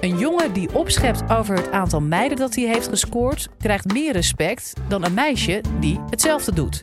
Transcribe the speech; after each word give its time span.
Een 0.00 0.18
jongen 0.18 0.52
die 0.52 0.74
opschept 0.74 1.30
over 1.30 1.54
het 1.54 1.70
aantal 1.70 2.00
meiden 2.00 2.38
dat 2.38 2.54
hij 2.54 2.64
heeft 2.64 2.88
gescoord, 2.88 3.48
krijgt 3.58 3.92
meer 3.92 4.12
respect 4.12 4.72
dan 4.88 5.04
een 5.04 5.14
meisje 5.14 5.60
die 5.80 6.00
hetzelfde 6.10 6.54
doet. 6.54 6.80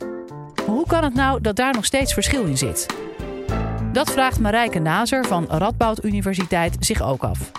hoe 0.66 0.86
kan 0.86 1.04
het 1.04 1.14
nou 1.14 1.40
dat 1.40 1.56
daar 1.56 1.74
nog 1.74 1.84
steeds 1.84 2.12
verschil 2.12 2.44
in 2.44 2.58
zit? 2.58 2.86
Dat 3.92 4.10
vraagt 4.10 4.40
Marijke 4.40 4.78
Nazer 4.78 5.24
van 5.24 5.46
Radboud 5.48 6.04
Universiteit 6.04 6.76
zich 6.80 7.02
ook 7.02 7.22
af. 7.22 7.50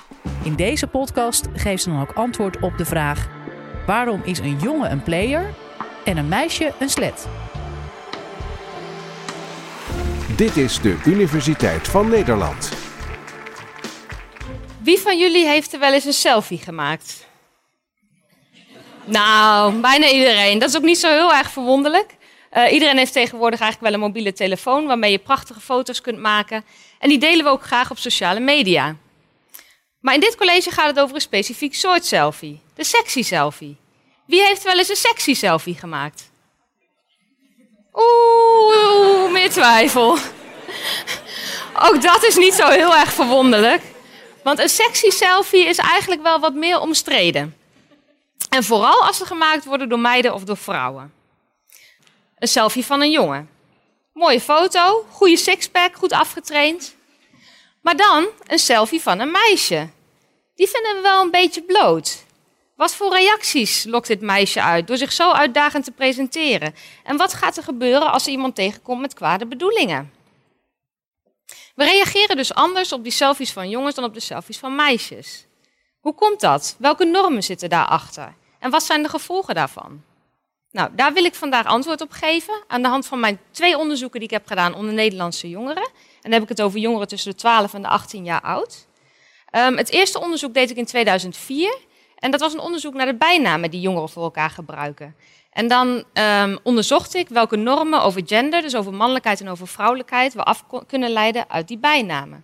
In 0.44 0.56
deze 0.56 0.88
podcast 0.88 1.48
geeft 1.54 1.84
ze 1.84 1.90
dan 1.90 2.02
ook 2.02 2.14
antwoord 2.14 2.60
op 2.60 2.78
de 2.78 2.86
vraag: 2.86 3.30
waarom 3.86 4.22
is 4.24 4.40
een 4.40 4.60
jongen 4.60 4.92
een 4.92 5.04
player 5.04 5.54
en 6.06 6.18
een 6.18 6.28
meisje 6.28 6.74
een 6.80 6.90
slet? 6.90 7.28
Dit 10.36 10.58
is 10.58 10.82
de 10.82 10.98
Universiteit 11.06 11.88
van 11.88 12.10
Nederland. 12.10 12.77
Wie 14.88 15.00
van 15.00 15.18
jullie 15.18 15.46
heeft 15.46 15.74
er 15.74 15.80
wel 15.80 15.94
eens 15.94 16.06
een 16.06 16.14
selfie 16.14 16.58
gemaakt? 16.58 17.26
Nou, 19.06 19.74
bijna 19.74 20.10
iedereen. 20.10 20.60
Dat 20.60 20.70
is 20.70 20.76
ook 20.76 20.84
niet 20.84 20.98
zo 20.98 21.10
heel 21.10 21.34
erg 21.34 21.52
verwonderlijk. 21.52 22.16
Uh, 22.54 22.72
iedereen 22.72 22.98
heeft 22.98 23.14
tegenwoordig 23.14 23.60
eigenlijk 23.60 23.92
wel 23.92 24.02
een 24.02 24.08
mobiele 24.08 24.34
telefoon 24.34 24.86
waarmee 24.86 25.12
je 25.12 25.18
prachtige 25.18 25.60
foto's 25.60 26.02
kunt 26.02 26.20
maken. 26.20 26.66
En 27.00 27.10
die 27.10 27.18
delen 27.18 27.46
we 27.46 27.52
ook 27.52 27.64
graag 27.64 27.92
op 27.92 27.98
sociale 27.98 28.40
media. 28.40 28.96
Maar 30.00 30.14
in 30.14 30.20
dit 30.20 30.36
college 30.36 30.72
gaat 30.72 30.88
het 30.88 31.00
over 31.00 31.16
een 31.16 31.22
specifiek 31.22 31.76
soort 31.76 32.06
selfie: 32.06 32.62
de 32.76 32.84
sexy 32.84 33.24
selfie. 33.24 33.78
Wie 34.26 34.42
heeft 34.42 34.64
wel 34.64 34.78
eens 34.78 34.90
een 34.90 34.96
sexy 34.96 35.34
selfie 35.34 35.76
gemaakt? 35.76 36.32
Oeh, 37.94 39.32
meer 39.32 39.50
twijfel. 39.50 40.18
Ook 41.88 42.02
dat 42.02 42.24
is 42.24 42.36
niet 42.36 42.54
zo 42.54 42.68
heel 42.68 42.96
erg 42.96 43.14
verwonderlijk. 43.14 43.82
Want 44.48 44.60
een 44.60 44.70
sexy 44.70 45.10
selfie 45.10 45.66
is 45.66 45.78
eigenlijk 45.78 46.22
wel 46.22 46.40
wat 46.40 46.54
meer 46.54 46.80
omstreden. 46.80 47.56
En 48.50 48.64
vooral 48.64 49.04
als 49.04 49.18
ze 49.18 49.26
gemaakt 49.26 49.66
worden 49.66 49.90
door 49.90 50.00
meiden 50.00 50.34
of 50.34 50.44
door 50.44 50.58
vrouwen. 50.58 51.14
Een 52.38 52.48
selfie 52.48 52.86
van 52.86 53.02
een 53.02 53.12
jongen. 53.12 53.50
Mooie 54.14 54.42
foto, 54.42 55.06
goede 55.10 55.38
sixpack, 55.38 55.96
goed 55.96 56.12
afgetraind. 56.12 56.96
Maar 57.82 57.96
dan 57.96 58.28
een 58.46 58.60
selfie 58.60 59.02
van 59.02 59.20
een 59.20 59.32
meisje. 59.32 59.90
Die 60.56 60.68
vinden 60.68 60.96
we 60.96 61.02
wel 61.02 61.22
een 61.22 61.32
beetje 61.32 61.62
bloot. 61.62 62.24
Wat 62.76 62.96
voor 62.96 63.16
reacties 63.16 63.84
lokt 63.84 64.08
dit 64.08 64.22
meisje 64.22 64.62
uit 64.62 64.88
door 64.88 64.98
zich 64.98 65.12
zo 65.12 65.32
uitdagend 65.32 65.84
te 65.84 65.92
presenteren? 65.92 66.76
En 67.04 67.18
wat 67.18 67.34
gaat 67.34 67.58
er 67.58 67.64
gebeuren 67.64 68.12
als 68.12 68.26
er 68.26 68.32
iemand 68.32 68.56
tegenkomt 68.56 69.02
met 69.02 69.14
kwade 69.14 69.46
bedoelingen? 69.46 70.17
We 71.78 71.84
reageren 71.84 72.36
dus 72.36 72.54
anders 72.54 72.92
op 72.92 73.04
die 73.04 73.12
selfies 73.12 73.52
van 73.52 73.70
jongens 73.70 73.96
dan 73.96 74.04
op 74.04 74.14
de 74.14 74.20
selfies 74.20 74.58
van 74.58 74.76
meisjes. 74.76 75.46
Hoe 76.00 76.14
komt 76.14 76.40
dat? 76.40 76.76
Welke 76.80 77.06
normen 77.06 77.44
zitten 77.44 77.70
daarachter? 77.70 78.34
En 78.60 78.70
wat 78.70 78.84
zijn 78.84 79.04
de 79.04 79.10
gevolgen 79.10 79.56
daarvan? 79.56 80.04
Nou, 80.72 80.90
daar 80.96 81.14
wil 81.14 81.24
ik 81.24 81.36
vandaag 81.36 81.66
antwoord 81.66 82.02
op 82.02 82.12
geven 82.12 82.64
aan 82.68 82.82
de 82.82 82.88
hand 82.88 83.08
van 83.08 83.20
mijn 83.20 83.40
twee 83.52 83.78
onderzoeken 83.78 84.20
die 84.20 84.30
ik 84.30 84.34
heb 84.34 84.48
gedaan 84.48 84.76
onder 84.76 84.94
Nederlandse 84.94 85.50
jongeren. 85.50 85.84
En 85.84 86.22
dan 86.22 86.32
heb 86.32 86.42
ik 86.42 86.50
het 86.50 86.62
over 86.62 86.80
jongeren 86.80 87.08
tussen 87.08 87.32
de 87.32 87.38
12 87.38 87.74
en 87.74 87.82
de 87.82 87.88
18 87.88 88.24
jaar 88.24 88.42
oud. 88.42 88.88
Um, 89.56 89.78
het 89.78 89.90
eerste 89.90 90.20
onderzoek 90.20 90.54
deed 90.54 90.70
ik 90.70 90.78
in 90.78 90.86
2004. 90.86 91.78
En 92.16 92.32
dat 92.32 92.40
was 92.40 92.54
een 92.54 92.60
onderzoek 92.60 92.94
naar 92.94 93.06
de 93.06 93.16
bijnamen 93.16 93.72
die 93.72 93.82
jongeren 93.82 94.10
voor 94.10 94.24
elkaar 94.24 94.50
gebruiken. 94.50 95.16
En 95.58 95.68
dan 95.68 96.04
um, 96.14 96.60
onderzocht 96.64 97.16
ik 97.16 97.30
welke 97.30 97.56
normen 97.56 98.02
over 98.02 98.22
gender, 98.26 98.62
dus 98.62 98.76
over 98.76 98.94
mannelijkheid 98.94 99.42
en 99.42 99.50
over 99.50 99.68
vrouwelijkheid, 99.68 100.34
we 100.34 100.44
af 100.44 100.64
kunnen 100.88 101.10
leiden 101.10 101.50
uit 101.50 101.68
die 101.68 101.78
bijnamen. 101.78 102.44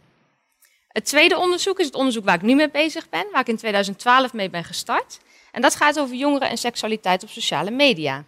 Het 0.88 1.06
tweede 1.06 1.38
onderzoek 1.38 1.80
is 1.80 1.86
het 1.86 1.96
onderzoek 1.96 2.26
waar 2.26 2.36
ik 2.36 2.42
nu 2.42 2.56
mee 2.56 2.70
bezig 2.70 3.10
ben, 3.10 3.26
waar 3.32 3.42
ik 3.42 3.48
in 3.48 3.58
2012 3.58 4.34
mee 4.34 4.50
ben 4.50 4.64
gestart. 4.64 5.20
En 5.52 5.62
dat 5.62 5.76
gaat 5.76 6.00
over 6.00 6.16
jongeren 6.16 6.50
en 6.50 6.58
seksualiteit 6.58 7.24
op 7.24 7.30
sociale 7.30 7.72
media. 7.72 8.24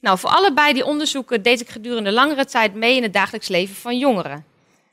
Nou, 0.00 0.18
voor 0.18 0.30
allebei 0.30 0.72
die 0.72 0.84
onderzoeken 0.84 1.42
deed 1.42 1.60
ik 1.60 1.68
gedurende 1.68 2.12
langere 2.12 2.44
tijd 2.44 2.74
mee 2.74 2.96
in 2.96 3.02
het 3.02 3.12
dagelijks 3.12 3.48
leven 3.48 3.74
van 3.74 3.98
jongeren. 3.98 4.44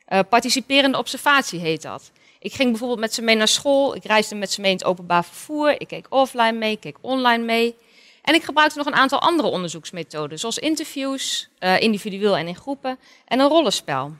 Uh, 0.09 0.19
participerende 0.29 0.97
observatie 0.97 1.59
heet 1.59 1.81
dat. 1.81 2.11
Ik 2.39 2.53
ging 2.53 2.69
bijvoorbeeld 2.69 2.99
met 2.99 3.13
ze 3.13 3.21
mee 3.21 3.35
naar 3.35 3.47
school, 3.47 3.95
ik 3.95 4.03
reisde 4.03 4.35
met 4.35 4.51
ze 4.51 4.61
mee 4.61 4.71
in 4.71 4.77
het 4.77 4.85
openbaar 4.85 5.25
vervoer, 5.25 5.81
ik 5.81 5.87
keek 5.87 6.05
offline 6.09 6.57
mee, 6.57 6.71
ik 6.71 6.79
keek 6.79 6.97
online 7.01 7.43
mee. 7.43 7.75
En 8.21 8.35
ik 8.35 8.43
gebruikte 8.43 8.77
nog 8.77 8.87
een 8.87 8.93
aantal 8.95 9.19
andere 9.19 9.47
onderzoeksmethoden, 9.47 10.39
zoals 10.39 10.57
interviews, 10.57 11.49
uh, 11.59 11.79
individueel 11.79 12.37
en 12.37 12.47
in 12.47 12.55
groepen, 12.55 12.99
en 13.25 13.39
een 13.39 13.47
rollenspel. 13.47 14.11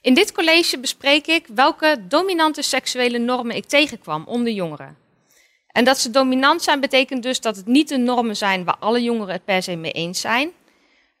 In 0.00 0.14
dit 0.14 0.32
college 0.32 0.78
bespreek 0.78 1.26
ik 1.26 1.46
welke 1.46 2.04
dominante 2.08 2.62
seksuele 2.62 3.18
normen 3.18 3.56
ik 3.56 3.64
tegenkwam 3.64 4.24
onder 4.26 4.52
jongeren. 4.52 4.96
En 5.66 5.84
dat 5.84 5.98
ze 5.98 6.10
dominant 6.10 6.62
zijn 6.62 6.80
betekent 6.80 7.22
dus 7.22 7.40
dat 7.40 7.56
het 7.56 7.66
niet 7.66 7.88
de 7.88 7.96
normen 7.96 8.36
zijn 8.36 8.64
waar 8.64 8.76
alle 8.78 9.02
jongeren 9.02 9.32
het 9.32 9.44
per 9.44 9.62
se 9.62 9.76
mee 9.76 9.92
eens 9.92 10.20
zijn. 10.20 10.52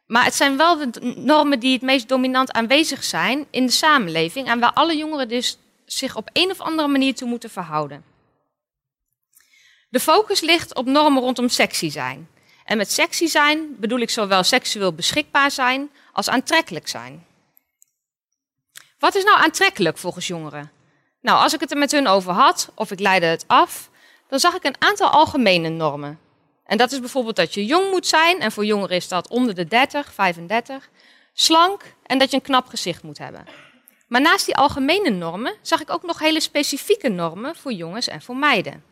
Maar 0.06 0.24
het 0.24 0.34
zijn 0.34 0.56
wel 0.56 0.76
de 0.76 1.14
normen 1.16 1.60
die 1.60 1.72
het 1.72 1.82
meest 1.82 2.08
dominant 2.08 2.52
aanwezig 2.52 3.04
zijn 3.04 3.46
in 3.50 3.66
de 3.66 3.72
samenleving 3.72 4.48
en 4.48 4.60
waar 4.60 4.72
alle 4.72 4.96
jongeren 4.96 5.28
dus 5.28 5.58
zich 5.86 6.16
op 6.16 6.30
een 6.32 6.50
of 6.50 6.60
andere 6.60 6.88
manier 6.88 7.14
toe 7.14 7.28
moeten 7.28 7.50
verhouden. 7.50 8.11
De 9.92 10.00
focus 10.00 10.40
ligt 10.40 10.74
op 10.74 10.86
normen 10.86 11.22
rondom 11.22 11.48
sexy 11.48 11.90
zijn. 11.90 12.28
En 12.64 12.76
met 12.76 12.92
sexy 12.92 13.26
zijn 13.26 13.76
bedoel 13.78 13.98
ik 13.98 14.10
zowel 14.10 14.42
seksueel 14.42 14.92
beschikbaar 14.92 15.50
zijn 15.50 15.90
als 16.12 16.28
aantrekkelijk 16.28 16.88
zijn. 16.88 17.26
Wat 18.98 19.14
is 19.14 19.24
nou 19.24 19.38
aantrekkelijk 19.42 19.98
volgens 19.98 20.26
jongeren? 20.26 20.70
Nou, 21.20 21.42
als 21.42 21.52
ik 21.52 21.60
het 21.60 21.70
er 21.70 21.78
met 21.78 21.92
hun 21.92 22.06
over 22.06 22.32
had, 22.32 22.70
of 22.74 22.90
ik 22.90 23.00
leidde 23.00 23.26
het 23.26 23.44
af, 23.46 23.90
dan 24.28 24.38
zag 24.38 24.54
ik 24.54 24.64
een 24.64 24.76
aantal 24.78 25.08
algemene 25.08 25.68
normen. 25.68 26.18
En 26.64 26.78
dat 26.78 26.92
is 26.92 27.00
bijvoorbeeld 27.00 27.36
dat 27.36 27.54
je 27.54 27.64
jong 27.64 27.90
moet 27.90 28.06
zijn, 28.06 28.40
en 28.40 28.52
voor 28.52 28.64
jongeren 28.64 28.96
is 28.96 29.08
dat 29.08 29.28
onder 29.28 29.54
de 29.54 29.68
30, 29.68 30.12
35, 30.12 30.88
slank 31.32 31.94
en 32.06 32.18
dat 32.18 32.30
je 32.30 32.36
een 32.36 32.42
knap 32.42 32.66
gezicht 32.66 33.02
moet 33.02 33.18
hebben. 33.18 33.46
Maar 34.08 34.20
naast 34.20 34.46
die 34.46 34.56
algemene 34.56 35.10
normen 35.10 35.54
zag 35.62 35.80
ik 35.80 35.90
ook 35.90 36.02
nog 36.02 36.18
hele 36.18 36.40
specifieke 36.40 37.08
normen 37.08 37.56
voor 37.56 37.72
jongens 37.72 38.08
en 38.08 38.22
voor 38.22 38.36
meiden. 38.36 38.91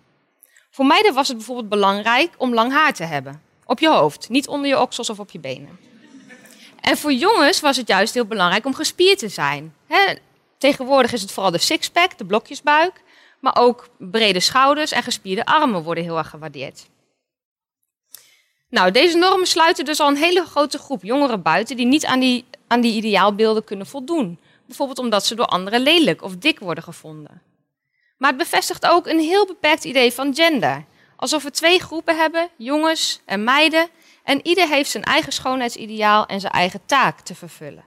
Voor 0.70 0.86
meiden 0.86 1.14
was 1.14 1.28
het 1.28 1.36
bijvoorbeeld 1.36 1.68
belangrijk 1.68 2.34
om 2.36 2.54
lang 2.54 2.72
haar 2.72 2.94
te 2.94 3.04
hebben. 3.04 3.42
Op 3.64 3.78
je 3.78 3.88
hoofd, 3.88 4.28
niet 4.28 4.48
onder 4.48 4.68
je 4.68 4.80
oksels 4.80 5.10
of 5.10 5.18
op 5.18 5.30
je 5.30 5.38
benen. 5.38 5.78
En 6.80 6.96
voor 6.96 7.12
jongens 7.12 7.60
was 7.60 7.76
het 7.76 7.88
juist 7.88 8.14
heel 8.14 8.24
belangrijk 8.24 8.66
om 8.66 8.74
gespierd 8.74 9.18
te 9.18 9.28
zijn. 9.28 9.74
tegenwoordig 10.58 11.12
is 11.12 11.20
het 11.20 11.32
vooral 11.32 11.52
de 11.52 11.58
sixpack, 11.58 12.18
de 12.18 12.24
blokjesbuik. 12.24 13.02
Maar 13.40 13.56
ook 13.58 13.88
brede 13.98 14.40
schouders 14.40 14.92
en 14.92 15.02
gespierde 15.02 15.44
armen 15.44 15.82
worden 15.82 16.04
heel 16.04 16.18
erg 16.18 16.28
gewaardeerd. 16.28 16.88
Nou, 18.68 18.90
deze 18.90 19.16
normen 19.18 19.46
sluiten 19.46 19.84
dus 19.84 20.00
al 20.00 20.08
een 20.08 20.16
hele 20.16 20.44
grote 20.44 20.78
groep 20.78 21.02
jongeren 21.02 21.42
buiten 21.42 21.76
die 21.76 21.86
niet 21.86 22.06
aan 22.06 22.20
die, 22.20 22.44
aan 22.66 22.80
die 22.80 22.94
ideaalbeelden 22.94 23.64
kunnen 23.64 23.86
voldoen. 23.86 24.38
Bijvoorbeeld 24.66 24.98
omdat 24.98 25.26
ze 25.26 25.34
door 25.34 25.46
anderen 25.46 25.80
lelijk 25.80 26.22
of 26.22 26.36
dik 26.36 26.58
worden 26.58 26.84
gevonden. 26.84 27.42
Maar 28.20 28.28
het 28.30 28.38
bevestigt 28.38 28.86
ook 28.86 29.06
een 29.06 29.18
heel 29.18 29.46
beperkt 29.46 29.84
idee 29.84 30.12
van 30.12 30.34
gender. 30.34 30.84
Alsof 31.16 31.42
we 31.42 31.50
twee 31.50 31.80
groepen 31.80 32.16
hebben, 32.16 32.48
jongens 32.56 33.20
en 33.24 33.44
meiden, 33.44 33.88
en 34.24 34.46
ieder 34.46 34.68
heeft 34.68 34.90
zijn 34.90 35.04
eigen 35.04 35.32
schoonheidsideaal 35.32 36.26
en 36.26 36.40
zijn 36.40 36.52
eigen 36.52 36.80
taak 36.86 37.20
te 37.20 37.34
vervullen. 37.34 37.84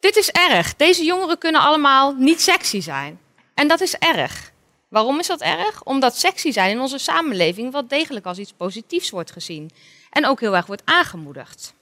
Dit 0.00 0.16
is 0.16 0.30
erg. 0.30 0.76
Deze 0.76 1.04
jongeren 1.04 1.38
kunnen 1.38 1.60
allemaal 1.60 2.14
niet 2.14 2.40
sexy 2.40 2.80
zijn. 2.80 3.20
En 3.54 3.68
dat 3.68 3.80
is 3.80 3.94
erg. 3.94 4.52
Waarom 4.88 5.18
is 5.18 5.26
dat 5.26 5.40
erg? 5.40 5.82
Omdat 5.82 6.16
sexy 6.16 6.50
zijn 6.50 6.70
in 6.70 6.80
onze 6.80 6.98
samenleving 6.98 7.72
wel 7.72 7.86
degelijk 7.86 8.26
als 8.26 8.38
iets 8.38 8.52
positiefs 8.52 9.10
wordt 9.10 9.32
gezien. 9.32 9.70
En 10.10 10.26
ook 10.26 10.40
heel 10.40 10.56
erg 10.56 10.66
wordt 10.66 10.82
aangemoedigd. 10.84 11.74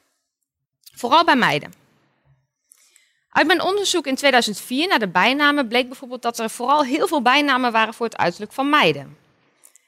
Vooral 0.95 1.25
bij 1.25 1.37
meiden. 1.37 1.80
Uit 3.31 3.47
mijn 3.47 3.63
onderzoek 3.63 4.07
in 4.07 4.15
2004 4.15 4.89
naar 4.89 4.99
de 4.99 5.09
bijnamen 5.09 5.69
bleek 5.69 5.89
bijvoorbeeld 5.89 6.23
dat 6.23 6.39
er 6.39 6.51
vooral 6.51 6.85
heel 6.85 7.07
veel 7.07 7.23
bijnamen 7.23 7.73
waren 7.73 7.95
voor 7.95 8.07
het 8.07 8.17
uiterlijk 8.17 8.53
van 8.53 8.71
meiden. 8.71 9.17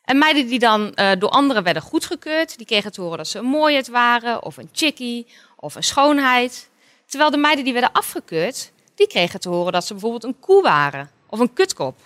En 0.05 0.19
meiden 0.19 0.47
die 0.47 0.59
dan 0.59 0.93
uh, 0.95 1.11
door 1.19 1.29
anderen 1.29 1.63
werden 1.63 1.83
goedgekeurd, 1.83 2.57
die 2.57 2.67
kregen 2.67 2.93
te 2.93 3.01
horen 3.01 3.17
dat 3.17 3.29
ze 3.29 3.39
een 3.39 3.45
mooiheid 3.45 3.89
waren, 3.89 4.43
of 4.43 4.57
een 4.57 4.69
chickie, 4.73 5.27
of 5.57 5.75
een 5.75 5.83
schoonheid. 5.83 6.71
Terwijl 7.07 7.31
de 7.31 7.37
meiden 7.37 7.65
die 7.65 7.73
werden 7.73 7.93
afgekeurd, 7.93 8.73
die 8.95 9.07
kregen 9.07 9.41
te 9.41 9.49
horen 9.49 9.73
dat 9.73 9.87
ze 9.87 9.93
bijvoorbeeld 9.93 10.25
een 10.25 10.39
koe 10.41 10.63
waren, 10.63 11.11
of 11.27 11.39
een 11.39 11.53
kutkop. 11.53 11.97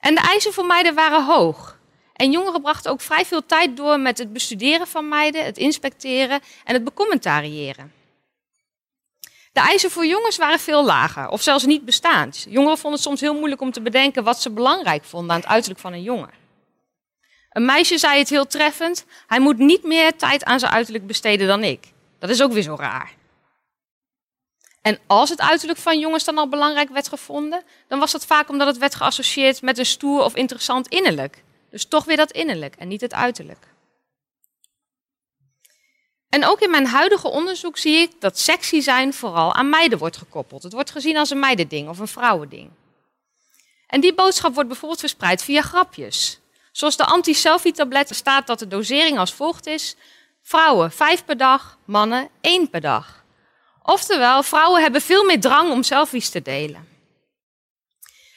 En 0.00 0.14
de 0.14 0.20
eisen 0.20 0.52
voor 0.52 0.66
meiden 0.66 0.94
waren 0.94 1.24
hoog. 1.24 1.78
En 2.12 2.30
jongeren 2.30 2.62
brachten 2.62 2.90
ook 2.90 3.00
vrij 3.00 3.24
veel 3.24 3.46
tijd 3.46 3.76
door 3.76 4.00
met 4.00 4.18
het 4.18 4.32
bestuderen 4.32 4.86
van 4.86 5.08
meiden, 5.08 5.44
het 5.44 5.58
inspecteren 5.58 6.40
en 6.64 6.74
het 6.74 6.84
becommentariëren. 6.84 7.97
De 9.58 9.64
eisen 9.64 9.90
voor 9.90 10.06
jongens 10.06 10.36
waren 10.36 10.58
veel 10.58 10.84
lager, 10.84 11.28
of 11.28 11.42
zelfs 11.42 11.64
niet 11.64 11.84
bestaand. 11.84 12.46
Jongeren 12.48 12.78
vonden 12.78 12.92
het 12.92 13.08
soms 13.08 13.20
heel 13.20 13.34
moeilijk 13.34 13.60
om 13.60 13.72
te 13.72 13.80
bedenken 13.80 14.24
wat 14.24 14.40
ze 14.40 14.50
belangrijk 14.50 15.04
vonden 15.04 15.30
aan 15.30 15.40
het 15.40 15.48
uiterlijk 15.48 15.80
van 15.80 15.92
een 15.92 16.02
jongen. 16.02 16.30
Een 17.50 17.64
meisje 17.64 17.98
zei 17.98 18.18
het 18.18 18.28
heel 18.28 18.46
treffend: 18.46 19.06
hij 19.26 19.40
moet 19.40 19.58
niet 19.58 19.82
meer 19.82 20.16
tijd 20.16 20.44
aan 20.44 20.58
zijn 20.58 20.72
uiterlijk 20.72 21.06
besteden 21.06 21.46
dan 21.46 21.62
ik. 21.62 21.92
Dat 22.18 22.30
is 22.30 22.42
ook 22.42 22.52
weer 22.52 22.62
zo 22.62 22.76
raar. 22.78 23.14
En 24.82 24.98
als 25.06 25.30
het 25.30 25.40
uiterlijk 25.40 25.78
van 25.78 25.98
jongens 25.98 26.24
dan 26.24 26.38
al 26.38 26.48
belangrijk 26.48 26.88
werd 26.88 27.08
gevonden, 27.08 27.62
dan 27.88 27.98
was 27.98 28.12
dat 28.12 28.26
vaak 28.26 28.48
omdat 28.48 28.66
het 28.66 28.78
werd 28.78 28.94
geassocieerd 28.94 29.62
met 29.62 29.78
een 29.78 29.86
stoer 29.86 30.22
of 30.22 30.34
interessant 30.34 30.88
innerlijk. 30.88 31.42
Dus 31.70 31.84
toch 31.84 32.04
weer 32.04 32.16
dat 32.16 32.30
innerlijk 32.30 32.74
en 32.76 32.88
niet 32.88 33.00
het 33.00 33.14
uiterlijk. 33.14 33.66
En 36.28 36.44
ook 36.44 36.60
in 36.60 36.70
mijn 36.70 36.86
huidige 36.86 37.28
onderzoek 37.28 37.78
zie 37.78 37.96
ik 37.96 38.20
dat 38.20 38.38
sexy 38.38 38.80
zijn 38.80 39.14
vooral 39.14 39.54
aan 39.54 39.68
meiden 39.68 39.98
wordt 39.98 40.16
gekoppeld. 40.16 40.62
Het 40.62 40.72
wordt 40.72 40.90
gezien 40.90 41.16
als 41.16 41.30
een 41.30 41.38
meidending 41.38 41.88
of 41.88 41.98
een 41.98 42.08
vrouwending. 42.08 42.70
En 43.86 44.00
die 44.00 44.14
boodschap 44.14 44.54
wordt 44.54 44.68
bijvoorbeeld 44.68 45.00
verspreid 45.00 45.42
via 45.42 45.62
grapjes. 45.62 46.40
Zoals 46.72 46.96
de 46.96 47.04
anti-selfie-tablet 47.04 48.14
staat 48.14 48.46
dat 48.46 48.58
de 48.58 48.68
dosering 48.68 49.18
als 49.18 49.32
volgt 49.32 49.66
is: 49.66 49.96
vrouwen 50.42 50.92
vijf 50.92 51.24
per 51.24 51.36
dag, 51.36 51.78
mannen 51.84 52.28
één 52.40 52.70
per 52.70 52.80
dag. 52.80 53.24
Oftewel, 53.82 54.42
vrouwen 54.42 54.82
hebben 54.82 55.00
veel 55.00 55.24
meer 55.24 55.40
drang 55.40 55.70
om 55.70 55.82
selfies 55.82 56.30
te 56.30 56.42
delen. 56.42 56.88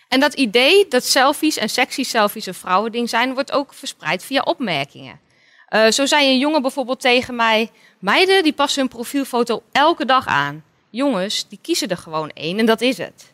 En 0.07 0.19
dat 0.19 0.33
idee 0.33 0.87
dat 0.87 1.03
selfies 1.05 1.57
en 1.57 1.69
sexy 1.69 2.03
selfies 2.03 2.45
een 2.45 2.53
vrouwending 2.53 3.09
zijn, 3.09 3.33
wordt 3.33 3.51
ook 3.51 3.73
verspreid 3.73 4.23
via 4.23 4.41
opmerkingen. 4.41 5.19
Uh, 5.71 5.91
zo 5.91 6.05
zei 6.05 6.31
een 6.31 6.39
jongen 6.39 6.61
bijvoorbeeld 6.61 7.01
tegen 7.01 7.35
mij: 7.35 7.71
Meiden 7.99 8.43
die 8.43 8.53
passen 8.53 8.81
hun 8.81 8.89
profielfoto 8.89 9.63
elke 9.71 10.05
dag 10.05 10.27
aan. 10.27 10.63
Jongens 10.89 11.47
die 11.49 11.59
kiezen 11.61 11.87
er 11.87 11.97
gewoon 11.97 12.29
één 12.29 12.59
en 12.59 12.65
dat 12.65 12.81
is 12.81 12.97
het. 12.97 13.33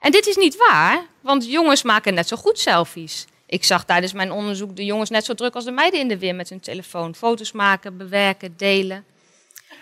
En 0.00 0.10
dit 0.10 0.26
is 0.26 0.36
niet 0.36 0.56
waar, 0.56 1.06
want 1.20 1.50
jongens 1.50 1.82
maken 1.82 2.14
net 2.14 2.28
zo 2.28 2.36
goed 2.36 2.58
selfies. 2.58 3.26
Ik 3.46 3.64
zag 3.64 3.84
tijdens 3.84 4.12
mijn 4.12 4.32
onderzoek 4.32 4.76
de 4.76 4.84
jongens 4.84 5.10
net 5.10 5.24
zo 5.24 5.34
druk 5.34 5.54
als 5.54 5.64
de 5.64 5.70
meiden 5.70 6.00
in 6.00 6.08
de 6.08 6.18
weer 6.18 6.34
met 6.34 6.48
hun 6.48 6.60
telefoon. 6.60 7.14
Foto's 7.14 7.52
maken, 7.52 7.96
bewerken, 7.96 8.54
delen. 8.56 9.04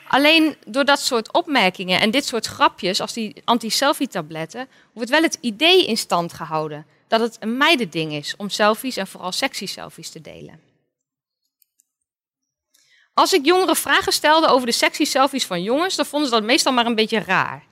Alleen 0.09 0.57
door 0.67 0.85
dat 0.85 1.01
soort 1.01 1.33
opmerkingen 1.33 2.01
en 2.01 2.11
dit 2.11 2.25
soort 2.25 2.47
grapjes, 2.47 3.01
als 3.01 3.13
die 3.13 3.35
anti-selfie-tabletten, 3.45 4.69
wordt 4.93 5.11
wel 5.11 5.23
het 5.23 5.39
idee 5.41 5.87
in 5.87 5.97
stand 5.97 6.33
gehouden 6.33 6.87
dat 7.09 7.21
het 7.21 7.37
een 7.41 7.57
meidending 7.57 8.13
is 8.13 8.35
om 8.37 8.49
selfies 8.49 8.97
en 8.97 9.07
vooral 9.07 9.33
sexy 9.33 9.67
selfies 9.67 10.11
te 10.11 10.21
delen. 10.21 10.72
Als 13.15 13.33
ik 13.33 13.45
jongeren 13.45 13.77
vragen 13.77 14.13
stelde 14.13 14.47
over 14.47 14.67
de 14.67 14.73
sexy 14.73 15.05
selfies 15.05 15.47
van 15.47 15.63
jongens, 15.63 15.97
dan 15.97 16.07
vonden 16.07 16.29
ze 16.29 16.35
dat 16.35 16.45
meestal 16.45 16.73
maar 16.73 16.87
een 16.87 16.95
beetje 16.95 17.19
raar. 17.21 17.65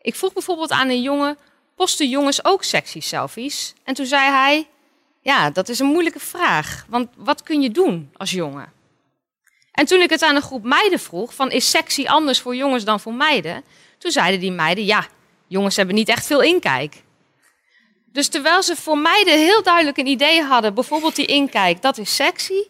Ik 0.00 0.14
vroeg 0.14 0.32
bijvoorbeeld 0.32 0.70
aan 0.70 0.88
een 0.88 1.02
jongen, 1.02 1.38
posten 1.76 2.08
jongens 2.08 2.44
ook 2.44 2.64
sexy 2.64 3.00
selfies? 3.00 3.74
En 3.84 3.94
toen 3.94 4.06
zei 4.06 4.30
hij, 4.30 4.68
ja, 5.20 5.50
dat 5.50 5.68
is 5.68 5.78
een 5.78 5.86
moeilijke 5.86 6.20
vraag, 6.20 6.86
want 6.88 7.08
wat 7.16 7.42
kun 7.42 7.62
je 7.62 7.70
doen 7.70 8.10
als 8.16 8.30
jongen? 8.30 8.72
En 9.72 9.86
toen 9.86 10.00
ik 10.00 10.10
het 10.10 10.22
aan 10.22 10.36
een 10.36 10.42
groep 10.42 10.64
meiden 10.64 10.98
vroeg, 10.98 11.34
van 11.34 11.50
is 11.50 11.70
sexy 11.70 12.06
anders 12.06 12.40
voor 12.40 12.56
jongens 12.56 12.84
dan 12.84 13.00
voor 13.00 13.14
meiden? 13.14 13.64
Toen 13.98 14.10
zeiden 14.10 14.40
die 14.40 14.52
meiden, 14.52 14.84
ja, 14.84 15.06
jongens 15.46 15.76
hebben 15.76 15.94
niet 15.94 16.08
echt 16.08 16.26
veel 16.26 16.42
inkijk. 16.42 17.02
Dus 18.12 18.28
terwijl 18.28 18.62
ze 18.62 18.76
voor 18.76 18.98
meiden 18.98 19.38
heel 19.38 19.62
duidelijk 19.62 19.96
een 19.96 20.06
idee 20.06 20.42
hadden, 20.42 20.74
bijvoorbeeld 20.74 21.16
die 21.16 21.26
inkijk, 21.26 21.82
dat 21.82 21.98
is 21.98 22.14
sexy, 22.14 22.62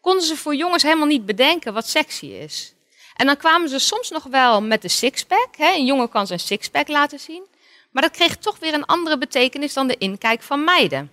konden 0.00 0.22
ze 0.22 0.36
voor 0.36 0.54
jongens 0.54 0.82
helemaal 0.82 1.06
niet 1.06 1.26
bedenken 1.26 1.72
wat 1.72 1.88
sexy 1.88 2.26
is. 2.26 2.74
En 3.14 3.26
dan 3.26 3.36
kwamen 3.36 3.68
ze 3.68 3.78
soms 3.78 4.10
nog 4.10 4.24
wel 4.24 4.62
met 4.62 4.82
de 4.82 4.88
sixpack. 4.88 5.48
Een 5.58 5.84
jongen 5.84 6.08
kan 6.08 6.26
zijn 6.26 6.40
sixpack 6.40 6.88
laten 6.88 7.18
zien. 7.18 7.42
Maar 7.90 8.02
dat 8.02 8.12
kreeg 8.12 8.36
toch 8.36 8.58
weer 8.58 8.74
een 8.74 8.86
andere 8.86 9.18
betekenis 9.18 9.72
dan 9.72 9.86
de 9.86 9.98
inkijk 9.98 10.42
van 10.42 10.64
meiden. 10.64 11.10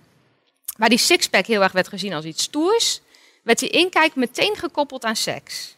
Waar 0.76 0.88
die 0.88 0.98
sixpack 0.98 1.46
heel 1.46 1.62
erg 1.62 1.72
werd 1.72 1.88
gezien 1.88 2.12
als 2.12 2.24
iets 2.24 2.42
stoers, 2.42 3.00
werd 3.42 3.58
die 3.58 3.68
inkijk 3.68 4.14
meteen 4.14 4.56
gekoppeld 4.56 5.04
aan 5.04 5.16
seks. 5.16 5.76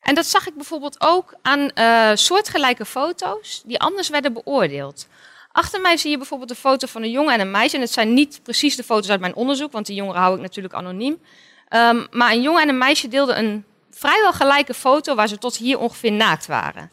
En 0.00 0.14
dat 0.14 0.26
zag 0.26 0.46
ik 0.46 0.54
bijvoorbeeld 0.54 1.00
ook 1.00 1.34
aan 1.42 1.70
uh, 1.74 2.10
soortgelijke 2.14 2.84
foto's 2.84 3.62
die 3.64 3.80
anders 3.80 4.08
werden 4.08 4.32
beoordeeld. 4.32 5.06
Achter 5.52 5.80
mij 5.80 5.96
zie 5.96 6.10
je 6.10 6.16
bijvoorbeeld 6.16 6.50
een 6.50 6.56
foto 6.56 6.86
van 6.86 7.02
een 7.02 7.10
jongen 7.10 7.34
en 7.34 7.40
een 7.40 7.50
meisje. 7.50 7.76
En 7.76 7.82
het 7.82 7.92
zijn 7.92 8.14
niet 8.14 8.40
precies 8.42 8.76
de 8.76 8.84
foto's 8.84 9.10
uit 9.10 9.20
mijn 9.20 9.34
onderzoek, 9.34 9.72
want 9.72 9.86
die 9.86 9.96
jongeren 9.96 10.20
hou 10.20 10.34
ik 10.34 10.40
natuurlijk 10.40 10.74
anoniem. 10.74 11.20
Um, 11.70 12.06
maar 12.10 12.32
een 12.32 12.42
jongen 12.42 12.62
en 12.62 12.68
een 12.68 12.78
meisje 12.78 13.08
deelden 13.08 13.38
een 13.38 13.64
vrijwel 13.90 14.32
gelijke 14.32 14.74
foto 14.74 15.14
waar 15.14 15.28
ze 15.28 15.38
tot 15.38 15.56
hier 15.56 15.78
ongeveer 15.78 16.12
naakt 16.12 16.46
waren. 16.46 16.90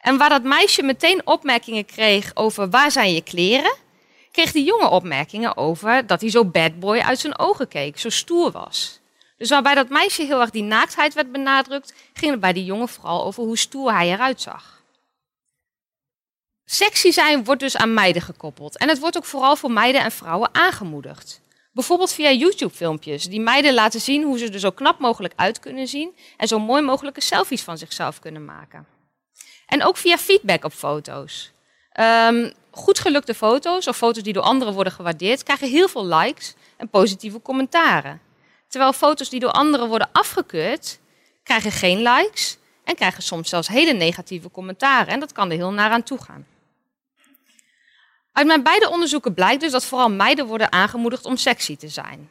En 0.00 0.16
waar 0.16 0.28
dat 0.28 0.42
meisje 0.42 0.82
meteen 0.82 1.26
opmerkingen 1.26 1.84
kreeg 1.84 2.30
over 2.34 2.70
waar 2.70 2.90
zijn 2.90 3.12
je 3.12 3.22
kleren, 3.22 3.74
kreeg 4.30 4.52
die 4.52 4.64
jongen 4.64 4.90
opmerkingen 4.90 5.56
over 5.56 6.06
dat 6.06 6.20
hij 6.20 6.30
zo 6.30 6.44
bad 6.44 6.78
boy 6.80 6.98
uit 6.98 7.18
zijn 7.18 7.38
ogen 7.38 7.68
keek, 7.68 7.98
zo 7.98 8.08
stoer 8.08 8.50
was. 8.50 9.00
Dus 9.36 9.48
waarbij 9.48 9.74
dat 9.74 9.88
meisje 9.88 10.22
heel 10.22 10.40
erg 10.40 10.50
die 10.50 10.62
naaktheid 10.62 11.14
werd 11.14 11.32
benadrukt, 11.32 11.94
ging 12.12 12.30
het 12.30 12.40
bij 12.40 12.52
die 12.52 12.64
jongen 12.64 12.88
vooral 12.88 13.24
over 13.24 13.42
hoe 13.42 13.58
stoer 13.58 13.92
hij 13.92 14.12
eruit 14.12 14.40
zag. 14.40 14.82
Sexy 16.64 17.10
zijn 17.10 17.44
wordt 17.44 17.60
dus 17.60 17.76
aan 17.76 17.94
meiden 17.94 18.22
gekoppeld. 18.22 18.78
En 18.78 18.88
het 18.88 18.98
wordt 18.98 19.16
ook 19.16 19.24
vooral 19.24 19.56
voor 19.56 19.70
meiden 19.70 20.00
en 20.00 20.12
vrouwen 20.12 20.48
aangemoedigd. 20.52 21.40
Bijvoorbeeld 21.72 22.12
via 22.12 22.30
YouTube-filmpjes 22.30 23.24
die 23.24 23.40
meiden 23.40 23.74
laten 23.74 24.00
zien 24.00 24.22
hoe 24.22 24.38
ze 24.38 24.50
er 24.50 24.58
zo 24.58 24.70
knap 24.70 24.98
mogelijk 24.98 25.34
uit 25.36 25.58
kunnen 25.58 25.88
zien 25.88 26.16
en 26.36 26.48
zo 26.48 26.58
mooi 26.58 26.82
mogelijke 26.82 27.20
selfies 27.20 27.62
van 27.62 27.78
zichzelf 27.78 28.18
kunnen 28.18 28.44
maken. 28.44 28.86
En 29.66 29.84
ook 29.84 29.96
via 29.96 30.18
feedback 30.18 30.64
op 30.64 30.72
foto's. 30.72 31.52
Um, 32.00 32.52
goed 32.70 32.98
gelukte 32.98 33.34
foto's 33.34 33.86
of 33.86 33.96
foto's 33.96 34.22
die 34.22 34.32
door 34.32 34.42
anderen 34.42 34.74
worden 34.74 34.92
gewaardeerd, 34.92 35.42
krijgen 35.42 35.68
heel 35.68 35.88
veel 35.88 36.06
likes 36.06 36.54
en 36.76 36.88
positieve 36.88 37.42
commentaren. 37.42 38.20
Terwijl 38.68 38.92
foto's 38.92 39.28
die 39.28 39.40
door 39.40 39.50
anderen 39.50 39.88
worden 39.88 40.08
afgekeurd, 40.12 40.98
krijgen 41.42 41.72
geen 41.72 42.02
likes 42.02 42.58
en 42.84 42.94
krijgen 42.94 43.22
soms 43.22 43.48
zelfs 43.48 43.68
hele 43.68 43.92
negatieve 43.92 44.50
commentaren. 44.50 45.12
En 45.12 45.20
dat 45.20 45.32
kan 45.32 45.50
er 45.50 45.56
heel 45.56 45.72
naar 45.72 45.90
aan 45.90 46.02
toe 46.02 46.18
gaan. 46.22 46.46
Uit 48.32 48.46
mijn 48.46 48.62
beide 48.62 48.90
onderzoeken 48.90 49.34
blijkt 49.34 49.60
dus 49.60 49.72
dat 49.72 49.84
vooral 49.84 50.10
meiden 50.10 50.46
worden 50.46 50.72
aangemoedigd 50.72 51.24
om 51.24 51.36
sexy 51.36 51.76
te 51.76 51.88
zijn. 51.88 52.30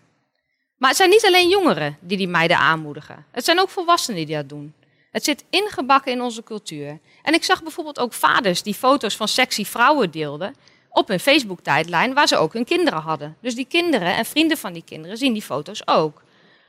Maar 0.77 0.89
het 0.89 0.97
zijn 0.97 1.09
niet 1.09 1.25
alleen 1.25 1.49
jongeren 1.49 1.97
die 1.99 2.17
die 2.17 2.27
meiden 2.27 2.57
aanmoedigen. 2.57 3.25
Het 3.31 3.45
zijn 3.45 3.59
ook 3.59 3.69
volwassenen 3.69 4.25
die 4.25 4.35
dat 4.35 4.49
doen. 4.49 4.73
Het 5.11 5.23
zit 5.23 5.43
ingebakken 5.49 6.11
in 6.11 6.21
onze 6.21 6.43
cultuur. 6.43 6.99
En 7.23 7.33
ik 7.33 7.43
zag 7.43 7.63
bijvoorbeeld 7.63 7.99
ook 7.99 8.13
vaders 8.13 8.63
die 8.63 8.73
foto's 8.73 9.15
van 9.15 9.27
sexy 9.27 9.65
vrouwen 9.65 10.11
deelden 10.11 10.55
op 10.89 11.07
hun 11.07 11.19
Facebook-tijdlijn 11.19 12.13
waar 12.13 12.27
ze 12.27 12.37
ook 12.37 12.53
hun 12.53 12.65
kinderen 12.65 13.01
hadden. 13.01 13.37
Dus 13.41 13.55
die 13.55 13.65
kinderen 13.65 14.15
en 14.15 14.25
vrienden 14.25 14.57
van 14.57 14.73
die 14.73 14.83
kinderen 14.83 15.17
zien 15.17 15.33
die 15.33 15.41
foto's 15.41 15.81
ook. 15.87 16.21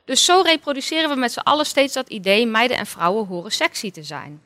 Dus 0.05 0.25
zo 0.25 0.41
reproduceren 0.41 1.09
we 1.09 1.15
met 1.15 1.31
z'n 1.31 1.39
allen 1.39 1.65
steeds 1.65 1.93
dat 1.93 2.09
idee 2.09 2.47
meiden 2.47 2.77
en 2.77 2.85
vrouwen 2.85 3.25
horen 3.25 3.51
sexy 3.51 3.91
te 3.91 4.03
zijn. 4.03 4.41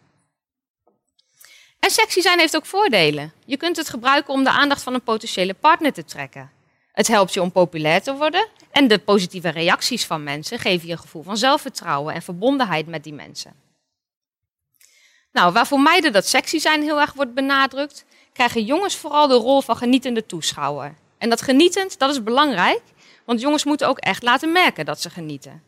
En 1.88 1.94
sexy 1.94 2.22
zijn 2.22 2.40
heeft 2.40 2.56
ook 2.56 2.66
voordelen. 2.66 3.34
Je 3.46 3.58
kunt 3.58 3.78
het 3.78 3.90
gebruiken 3.90 4.34
om 4.34 4.44
de 4.44 4.50
aandacht 4.50 4.84
van 4.84 4.94
een 4.94 5.02
potentiële 5.02 5.54
partner 5.54 5.94
te 5.94 6.06
trekken. 6.06 6.52
Het 6.92 7.08
helpt 7.08 7.34
je 7.34 7.42
om 7.42 7.52
populair 7.52 8.02
te 8.02 8.16
worden 8.16 8.48
en 8.72 8.88
de 8.88 9.00
positieve 9.00 9.50
reacties 9.50 10.06
van 10.06 10.24
mensen 10.24 10.60
geven 10.60 10.88
je 10.88 10.94
een 10.94 11.00
gevoel 11.00 11.24
van 11.24 11.38
zelfvertrouwen 11.38 12.14
en 12.14 12.22
verbondenheid 12.22 12.88
met 12.88 13.04
die 13.04 13.14
mensen. 13.14 13.54
Nou, 15.32 15.54
waarvoor 15.54 15.80
meiden 15.80 16.12
dat 16.12 16.28
sexy 16.28 16.60
zijn 16.60 16.82
heel 16.82 17.00
erg 17.00 17.14
wordt 17.14 17.34
benadrukt, 17.34 18.06
krijgen 18.34 18.64
jongens 18.64 18.96
vooral 18.96 19.28
de 19.28 19.36
rol 19.36 19.62
van 19.62 19.78
genietende 19.78 20.26
toeschouwer. 20.26 20.94
En 21.18 21.30
dat 21.30 21.42
genietend, 21.42 22.00
dat 22.00 22.10
is 22.10 22.24
belangrijk, 22.24 22.82
want 23.26 23.42
jongens 23.42 23.64
moeten 23.64 23.88
ook 23.88 24.00
echt 24.00 24.24
laten 24.24 24.52
merken 24.52 24.86
dat 24.86 25.02
ze 25.02 25.10
genieten. 25.10 25.64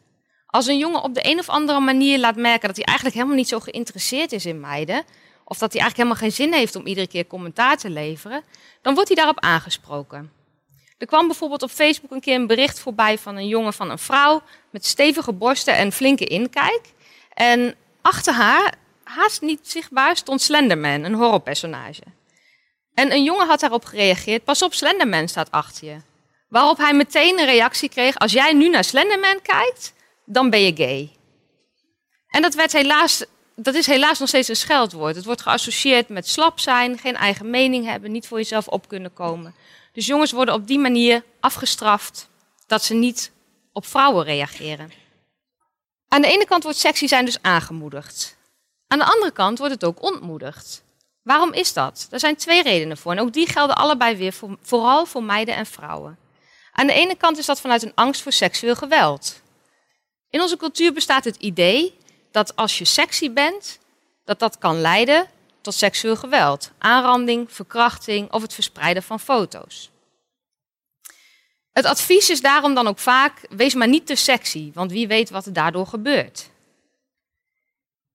Als 0.46 0.68
een 0.68 0.78
jongen 0.78 1.04
op 1.04 1.14
de 1.14 1.26
een 1.30 1.40
of 1.40 1.50
andere 1.50 1.80
manier 1.80 2.20
laat 2.20 2.36
merken 2.36 2.68
dat 2.68 2.78
hij 2.78 2.86
eigenlijk 2.86 3.18
helemaal 3.18 3.38
niet 3.38 3.48
zo 3.48 3.60
geïnteresseerd 3.60 4.32
is 4.32 4.46
in 4.46 4.60
meiden, 4.60 5.04
of 5.50 5.58
dat 5.58 5.74
hij 5.74 5.82
eigenlijk 5.82 5.96
helemaal 6.10 6.16
geen 6.16 6.46
zin 6.46 6.54
heeft 6.54 6.76
om 6.76 6.86
iedere 6.86 7.08
keer 7.08 7.28
commentaar 7.28 7.78
te 7.78 7.90
leveren, 7.90 8.44
dan 8.82 8.94
wordt 8.94 9.10
hij 9.10 9.18
daarop 9.18 9.40
aangesproken. 9.40 10.32
Er 10.98 11.08
kwam 11.08 11.28
bijvoorbeeld 11.28 11.64
op 11.64 11.70
Facebook 11.70 12.12
een 12.12 12.22
keer 12.22 12.36
een 12.36 12.48
bericht 12.48 12.80
voorbij 12.80 13.18
van 13.18 13.36
een 13.36 13.48
jongen 13.48 13.74
van 13.74 13.90
een 13.90 14.00
vrouw 14.00 14.42
met 14.70 14.86
stevige 14.86 15.34
borsten 15.34 15.76
en 15.76 15.92
flinke 15.92 16.26
inkijk. 16.26 16.82
En 17.34 17.76
achter 18.02 18.34
haar, 18.34 18.74
haast 19.04 19.42
niet 19.42 19.60
zichtbaar, 19.64 20.18
stond 20.18 20.42
Slenderman, 20.42 21.04
een 21.04 21.14
horrorpersonage. 21.14 22.04
En 22.94 23.12
een 23.12 23.24
jongen 23.24 23.48
had 23.48 23.60
daarop 23.60 23.86
gereageerd: 23.86 24.44
Pas 24.44 24.62
op, 24.62 24.74
Slenderman 24.74 25.28
staat 25.28 25.52
achter 25.52 25.88
je. 25.88 25.98
Waarop 26.50 26.78
hij 26.78 26.94
meteen 26.94 27.40
een 27.40 27.46
reactie 27.46 27.90
kreeg: 27.90 28.18
Als 28.18 28.32
jij 28.32 28.54
nu 28.54 28.70
naar 28.70 28.84
Slenderman 28.84 29.42
kijkt, 29.42 29.94
dan 30.26 30.50
ben 30.50 30.62
je 30.62 30.76
gay. 30.76 31.12
En 32.28 32.42
dat 32.42 32.54
werd 32.54 32.72
helaas 32.72 33.26
dat 33.62 33.76
is 33.76 33.86
helaas 33.86 34.20
nog 34.20 34.28
steeds 34.28 34.48
een 34.48 34.56
scheldwoord. 34.56 35.16
Het 35.16 35.26
wordt 35.26 35.42
geassocieerd 35.42 36.10
met 36.10 36.28
slap 36.28 36.60
zijn, 36.60 36.98
geen 36.98 37.16
eigen 37.16 37.50
mening 37.50 37.86
hebben, 37.86 38.12
niet 38.12 38.28
voor 38.28 38.38
jezelf 38.38 38.68
op 38.68 38.88
kunnen 38.88 39.14
komen. 39.14 39.56
Dus 39.94 40.06
jongens 40.06 40.32
worden 40.32 40.54
op 40.54 40.68
die 40.68 40.80
manier 40.80 41.24
afgestraft 41.40 42.30
dat 42.68 42.84
ze 42.84 42.94
niet 42.94 43.32
op 43.74 43.86
vrouwen 43.86 44.26
reageren. 44.26 44.92
Aan 46.08 46.22
de 46.22 46.28
ene 46.28 46.46
kant 46.46 46.64
wordt 46.64 46.78
sexy 46.78 47.08
zijn 47.08 47.26
dus 47.26 47.42
aangemoedigd. 47.42 48.38
Aan 48.88 49.00
de 49.00 49.06
andere 49.06 49.32
kant 49.32 49.58
wordt 49.58 49.74
het 49.74 49.84
ook 49.84 50.04
ontmoedigd. 50.04 50.84
Waarom 51.22 51.54
is 51.54 51.74
dat? 51.74 52.08
Er 52.12 52.20
zijn 52.20 52.36
twee 52.36 52.64
redenen 52.64 52.98
voor 52.98 53.12
en 53.12 53.20
ook 53.20 53.34
die 53.34 53.48
gelden 53.48 53.76
allebei 53.76 54.16
weer 54.16 54.34
voor, 54.34 54.58
vooral 54.62 55.06
voor 55.06 55.24
meiden 55.24 55.56
en 55.56 55.66
vrouwen. 55.66 56.18
Aan 56.72 56.88
de 56.88 56.94
ene 56.94 57.16
kant 57.16 57.38
is 57.38 57.46
dat 57.46 57.62
vanuit 57.62 57.84
een 57.84 57.96
angst 57.96 58.22
voor 58.22 58.32
seksueel 58.32 58.76
geweld. 58.76 59.42
In 60.30 60.42
onze 60.42 60.58
cultuur 60.58 60.94
bestaat 60.94 61.24
het 61.24 61.36
idee 61.36 61.98
dat 62.32 62.56
als 62.56 62.78
je 62.78 62.86
sexy 62.86 63.32
bent, 63.32 63.80
dat 64.26 64.40
dat 64.40 64.58
kan 64.58 64.82
leiden 64.82 65.28
tot 65.62 65.74
seksueel 65.74 66.16
geweld, 66.16 66.72
aanranding, 66.78 67.52
verkrachting 67.52 68.32
of 68.32 68.42
het 68.42 68.54
verspreiden 68.54 69.04
van 69.04 69.20
foto's. 69.20 69.90
Het 71.72 71.86
advies 71.86 72.30
is 72.30 72.42
daarom 72.42 72.74
dan 72.74 72.88
ook 72.88 73.00
vaak: 73.00 73.46
wees 73.50 73.74
maar 73.74 73.88
niet 73.88 74.06
te 74.06 74.16
sexy, 74.16 74.72
want 74.74 74.92
wie 74.92 75.08
weet 75.08 75.30
wat 75.30 75.46
er 75.46 75.54
daardoor 75.54 75.88
gebeurt. 75.88 76.50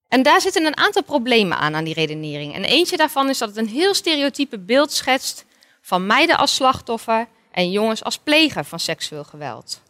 En 0.07 0.23
daar 0.23 0.41
zitten 0.41 0.65
een 0.65 0.77
aantal 0.77 1.03
problemen 1.03 1.57
aan, 1.57 1.75
aan 1.75 1.83
die 1.83 1.93
redenering. 1.93 2.53
En 2.53 2.63
eentje 2.63 2.97
daarvan 2.97 3.29
is 3.29 3.37
dat 3.37 3.49
het 3.49 3.57
een 3.57 3.67
heel 3.67 3.93
stereotype 3.93 4.59
beeld 4.59 4.91
schetst 4.91 5.45
van 5.81 6.05
meiden 6.05 6.37
als 6.37 6.55
slachtoffer 6.55 7.27
en 7.51 7.71
jongens 7.71 8.03
als 8.03 8.17
pleger 8.17 8.65
van 8.65 8.79
seksueel 8.79 9.23
geweld. 9.23 9.81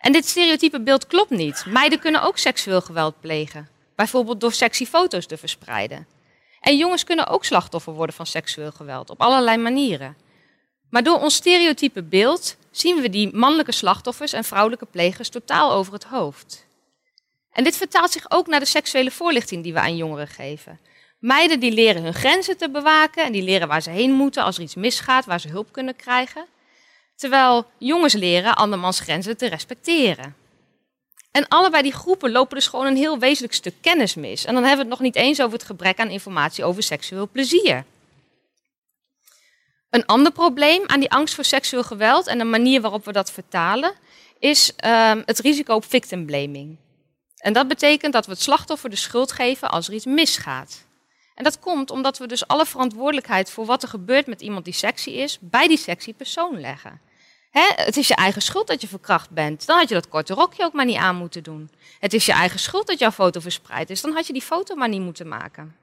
En 0.00 0.12
dit 0.12 0.28
stereotype 0.28 0.80
beeld 0.80 1.06
klopt 1.06 1.30
niet. 1.30 1.64
Meiden 1.66 1.98
kunnen 1.98 2.22
ook 2.22 2.38
seksueel 2.38 2.80
geweld 2.80 3.20
plegen, 3.20 3.68
bijvoorbeeld 3.94 4.40
door 4.40 4.52
sexy 4.52 4.86
foto's 4.86 5.26
te 5.26 5.36
verspreiden. 5.36 6.06
En 6.60 6.76
jongens 6.76 7.04
kunnen 7.04 7.26
ook 7.26 7.44
slachtoffer 7.44 7.92
worden 7.92 8.14
van 8.14 8.26
seksueel 8.26 8.72
geweld 8.72 9.10
op 9.10 9.20
allerlei 9.20 9.56
manieren. 9.56 10.16
Maar 10.90 11.02
door 11.02 11.20
ons 11.20 11.34
stereotype 11.34 12.02
beeld 12.02 12.56
zien 12.70 13.00
we 13.00 13.10
die 13.10 13.36
mannelijke 13.36 13.72
slachtoffers 13.72 14.32
en 14.32 14.44
vrouwelijke 14.44 14.86
plegers 14.86 15.28
totaal 15.28 15.72
over 15.72 15.92
het 15.92 16.04
hoofd. 16.04 16.66
En 17.52 17.64
dit 17.64 17.76
vertaalt 17.76 18.10
zich 18.10 18.30
ook 18.30 18.46
naar 18.46 18.60
de 18.60 18.66
seksuele 18.66 19.10
voorlichting 19.10 19.62
die 19.62 19.72
we 19.72 19.80
aan 19.80 19.96
jongeren 19.96 20.28
geven. 20.28 20.80
Meiden 21.18 21.60
die 21.60 21.72
leren 21.72 22.02
hun 22.02 22.14
grenzen 22.14 22.56
te 22.56 22.70
bewaken 22.70 23.24
en 23.24 23.32
die 23.32 23.42
leren 23.42 23.68
waar 23.68 23.82
ze 23.82 23.90
heen 23.90 24.12
moeten 24.12 24.44
als 24.44 24.56
er 24.56 24.62
iets 24.62 24.74
misgaat, 24.74 25.24
waar 25.24 25.40
ze 25.40 25.48
hulp 25.48 25.72
kunnen 25.72 25.96
krijgen. 25.96 26.46
Terwijl 27.20 27.66
jongens 27.78 28.14
leren 28.14 28.54
andermans 28.54 29.00
grenzen 29.00 29.36
te 29.36 29.46
respecteren. 29.48 30.36
En 31.30 31.48
allebei 31.48 31.82
die 31.82 31.92
groepen 31.92 32.30
lopen 32.30 32.56
dus 32.56 32.66
gewoon 32.66 32.86
een 32.86 32.96
heel 32.96 33.18
wezenlijk 33.18 33.54
stuk 33.54 33.74
kennis 33.80 34.14
mis. 34.14 34.44
En 34.44 34.54
dan 34.54 34.64
hebben 34.64 34.86
we 34.86 34.90
het 34.90 35.00
nog 35.00 35.12
niet 35.12 35.24
eens 35.24 35.40
over 35.40 35.58
het 35.58 35.66
gebrek 35.66 35.98
aan 35.98 36.08
informatie 36.08 36.64
over 36.64 36.82
seksueel 36.82 37.28
plezier. 37.28 37.84
Een 39.90 40.06
ander 40.06 40.32
probleem 40.32 40.82
aan 40.86 41.00
die 41.00 41.10
angst 41.10 41.34
voor 41.34 41.44
seksueel 41.44 41.82
geweld 41.82 42.26
en 42.26 42.38
de 42.38 42.44
manier 42.44 42.80
waarop 42.80 43.04
we 43.04 43.12
dat 43.12 43.32
vertalen, 43.32 43.92
is 44.38 44.72
uh, 44.84 45.12
het 45.24 45.38
risico 45.38 45.74
op 45.74 45.84
victim 45.84 46.26
blaming. 46.26 46.76
En 47.36 47.52
dat 47.52 47.68
betekent 47.68 48.12
dat 48.12 48.26
we 48.26 48.32
het 48.32 48.42
slachtoffer 48.42 48.90
de 48.90 48.96
schuld 48.96 49.32
geven 49.32 49.70
als 49.70 49.88
er 49.88 49.94
iets 49.94 50.04
misgaat. 50.04 50.84
En 51.34 51.44
dat 51.44 51.58
komt 51.58 51.90
omdat 51.90 52.18
we 52.18 52.26
dus 52.26 52.46
alle 52.46 52.66
verantwoordelijkheid 52.66 53.50
voor 53.50 53.66
wat 53.66 53.82
er 53.82 53.88
gebeurt 53.88 54.26
met 54.26 54.40
iemand 54.40 54.64
die 54.64 54.74
sexy 54.74 55.10
is, 55.10 55.38
bij 55.40 55.68
die 55.68 55.78
sexy 55.78 56.14
persoon 56.14 56.60
leggen. 56.60 57.08
Het 57.50 57.96
is 57.96 58.08
je 58.08 58.14
eigen 58.14 58.42
schuld 58.42 58.66
dat 58.66 58.80
je 58.80 58.88
verkracht 58.88 59.30
bent. 59.30 59.66
Dan 59.66 59.78
had 59.78 59.88
je 59.88 59.94
dat 59.94 60.08
korte 60.08 60.34
rokje 60.34 60.64
ook 60.64 60.72
maar 60.72 60.84
niet 60.84 60.96
aan 60.96 61.16
moeten 61.16 61.42
doen. 61.42 61.70
Het 61.98 62.14
is 62.14 62.26
je 62.26 62.32
eigen 62.32 62.58
schuld 62.58 62.86
dat 62.86 62.98
jouw 62.98 63.10
foto 63.10 63.40
verspreid 63.40 63.90
is. 63.90 64.00
Dan 64.00 64.12
had 64.12 64.26
je 64.26 64.32
die 64.32 64.42
foto 64.42 64.74
maar 64.74 64.88
niet 64.88 65.00
moeten 65.00 65.28
maken. 65.28 65.76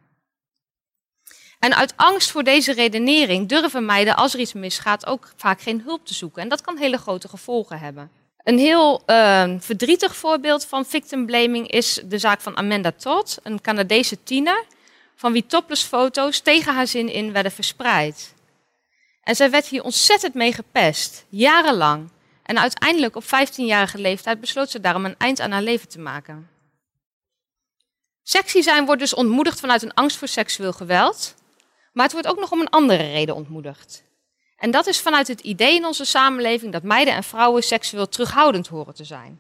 En 1.60 1.76
uit 1.76 1.94
angst 1.96 2.32
voor 2.32 2.44
deze 2.44 2.74
redenering 2.74 3.50
durven 3.50 3.86
meiden, 3.86 4.16
als 4.16 4.34
er 4.34 4.40
iets 4.40 4.54
misgaat, 4.54 5.06
ook 5.06 5.34
vaak 5.36 5.62
geen 5.62 5.82
hulp 5.82 6.06
te 6.06 6.14
zoeken. 6.14 6.42
En 6.42 6.50
dat 6.50 6.62
kan 6.62 6.78
hele 6.78 6.98
grote 6.98 7.28
gevolgen 7.28 7.80
hebben. 7.80 8.12
Een 8.44 8.58
heel 8.58 9.02
uh, 9.06 9.54
verdrietig 9.60 10.16
voorbeeld 10.16 10.66
van 10.66 10.86
victim 10.86 11.26
blaming 11.26 11.68
is 11.68 12.02
de 12.06 12.18
zaak 12.18 12.42
van 12.42 12.58
Amanda 12.58 12.92
Todd, 12.92 13.40
een 13.44 13.62
Canadese 13.62 14.24
tiener, 14.24 14.66
van 15.16 15.34
wie 15.34 15.46
topless 15.46 15.84
foto's 15.84 16.40
tegen 16.40 16.74
haar 16.74 16.88
zin 16.88 17.10
in 17.10 17.32
werden 17.32 17.52
verspreid. 17.52 18.34
En 19.28 19.36
zij 19.36 19.50
werd 19.50 19.68
hier 19.68 19.84
ontzettend 19.84 20.34
mee 20.34 20.54
gepest, 20.54 21.26
jarenlang. 21.30 22.10
En 22.44 22.60
uiteindelijk 22.60 23.16
op 23.16 23.24
15-jarige 23.24 23.98
leeftijd 23.98 24.40
besloot 24.40 24.70
ze 24.70 24.80
daarom 24.80 25.06
een 25.06 25.18
eind 25.18 25.40
aan 25.40 25.52
haar 25.52 25.62
leven 25.62 25.88
te 25.88 26.00
maken. 26.00 26.50
Sexy 28.24 28.62
zijn 28.62 28.86
wordt 28.86 29.02
dus 29.02 29.14
ontmoedigd 29.14 29.60
vanuit 29.60 29.82
een 29.82 29.94
angst 29.94 30.18
voor 30.18 30.28
seksueel 30.28 30.74
geweld, 30.74 31.36
maar 31.94 32.04
het 32.04 32.14
wordt 32.14 32.28
ook 32.28 32.40
nog 32.40 32.52
om 32.52 32.60
een 32.60 32.70
andere 32.70 33.12
reden 33.12 33.36
ontmoedigd. 33.36 34.04
En 34.58 34.72
dat 34.72 34.88
is 34.88 35.00
vanuit 35.00 35.28
het 35.28 35.42
idee 35.42 35.76
in 35.76 35.86
onze 35.86 36.06
samenleving 36.06 36.72
dat 36.72 36.84
meiden 36.84 37.14
en 37.14 37.24
vrouwen 37.24 37.64
seksueel 37.64 38.10
terughoudend 38.10 38.68
horen 38.68 38.94
te 38.94 39.04
zijn. 39.04 39.40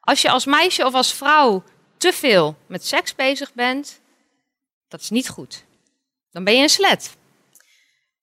Als 0.00 0.22
je 0.22 0.30
als 0.30 0.44
meisje 0.44 0.86
of 0.86 0.94
als 0.94 1.14
vrouw 1.14 1.62
te 1.96 2.12
veel 2.12 2.56
met 2.66 2.86
seks 2.86 3.14
bezig 3.14 3.54
bent, 3.54 4.00
dat 4.88 5.00
is 5.00 5.10
niet 5.10 5.28
goed. 5.28 5.64
Dan 6.30 6.44
ben 6.44 6.56
je 6.56 6.62
een 6.62 6.68
slet. 6.68 7.16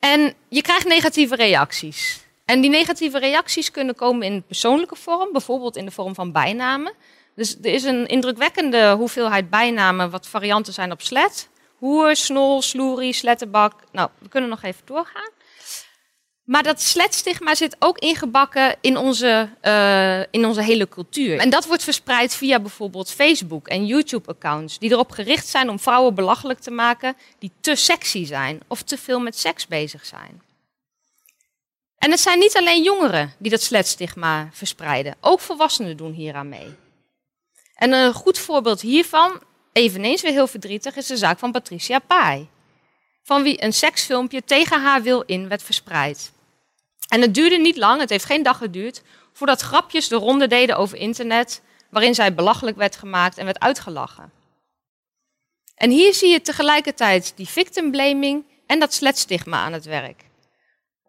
En 0.02 0.34
je 0.48 0.62
krijgt 0.62 0.86
negatieve 0.86 1.36
reacties. 1.36 2.26
En 2.46 2.62
die 2.62 2.70
negatieve 2.70 3.20
reacties 3.20 3.72
kunnen 3.72 3.96
komen 3.96 4.28
in 4.28 4.44
persoonlijke 4.44 4.96
vorm, 4.96 5.32
bijvoorbeeld 5.32 5.76
in 5.76 5.86
de 5.86 5.92
vorm 5.92 6.16
van 6.16 6.32
bijnamen. 6.32 6.94
Dus 7.36 7.58
er 7.62 7.74
is 7.74 7.84
een 7.84 8.08
indrukwekkende 8.08 8.92
hoeveelheid 8.92 9.50
bijnamen 9.50 10.10
wat 10.10 10.28
varianten 10.28 10.74
zijn 10.74 10.92
op 10.92 11.02
slet. 11.02 11.50
Hoer, 11.78 12.16
snol, 12.16 12.62
sloerie, 12.62 13.14
slettenbak. 13.14 13.74
Nou, 13.92 14.10
we 14.18 14.30
kunnen 14.30 14.50
nog 14.50 14.64
even 14.64 14.82
doorgaan. 14.86 15.30
Maar 16.44 16.64
dat 16.64 16.82
sletstigma 16.82 17.56
zit 17.56 17.76
ook 17.80 17.98
ingebakken 17.98 18.76
in 18.82 18.98
onze, 18.98 19.50
uh, 19.64 20.20
in 20.20 20.46
onze 20.46 20.62
hele 20.62 20.88
cultuur. 20.88 21.40
En 21.40 21.50
dat 21.50 21.66
wordt 21.66 21.84
verspreid 21.84 22.36
via 22.36 22.60
bijvoorbeeld 22.60 23.12
Facebook 23.12 23.68
en 23.68 23.86
YouTube-accounts, 23.86 24.80
die 24.80 24.92
erop 24.92 25.12
gericht 25.12 25.48
zijn 25.48 25.70
om 25.70 25.80
vrouwen 25.80 26.16
belachelijk 26.16 26.60
te 26.60 26.72
maken 26.72 27.16
die 27.40 27.52
te 27.62 27.76
sexy 27.76 28.26
zijn 28.26 28.60
of 28.68 28.82
te 28.82 28.98
veel 28.98 29.20
met 29.20 29.38
seks 29.38 29.68
bezig 29.68 30.06
zijn. 30.06 30.42
En 31.98 32.12
het 32.12 32.20
zijn 32.20 32.40
niet 32.40 32.58
alleen 32.58 32.84
jongeren 32.84 33.34
die 33.38 33.52
dat 33.52 33.62
sletstigma 33.62 34.50
verspreiden, 34.52 35.16
ook 35.20 35.40
volwassenen 35.40 35.98
doen 35.98 36.14
hieraan 36.14 36.50
mee. 36.50 36.76
En 37.76 37.92
een 37.92 38.14
goed 38.14 38.38
voorbeeld 38.38 38.82
hiervan, 38.82 39.42
eveneens 39.74 40.22
weer 40.22 40.32
heel 40.32 40.48
verdrietig, 40.48 40.96
is 40.96 41.08
de 41.08 41.18
zaak 41.18 41.40
van 41.40 41.52
Patricia 41.52 42.00
Pai 42.00 42.48
van 43.24 43.44
wie 43.44 43.64
een 43.64 43.74
seksfilmpje 43.74 44.44
tegen 44.44 44.82
haar 44.82 45.02
wil 45.02 45.22
in 45.22 45.48
werd 45.48 45.64
verspreid. 45.64 46.32
En 47.08 47.22
het 47.22 47.34
duurde 47.34 47.58
niet 47.58 47.78
lang, 47.78 48.00
het 48.00 48.10
heeft 48.10 48.26
geen 48.26 48.44
dag 48.44 48.58
geduurd, 48.58 49.02
voordat 49.34 49.62
grapjes 49.62 50.08
de 50.08 50.16
ronde 50.16 50.48
deden 50.48 50.78
over 50.78 50.98
internet, 50.98 51.62
waarin 51.90 52.16
zij 52.16 52.34
belachelijk 52.34 52.78
werd 52.78 52.96
gemaakt 52.96 53.38
en 53.38 53.46
werd 53.46 53.60
uitgelachen. 53.60 54.32
En 55.76 55.90
hier 55.90 56.14
zie 56.14 56.30
je 56.30 56.42
tegelijkertijd 56.42 57.34
die 57.36 57.48
victim 57.48 57.92
blaming 57.92 58.46
en 58.66 58.80
dat 58.80 58.94
sletstigma 58.94 59.64
aan 59.64 59.74
het 59.74 59.86
werk. 59.86 60.24